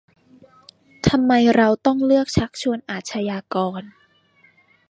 [1.07, 3.81] ทำไมเราต้องเลือกชักชวนอาชญากร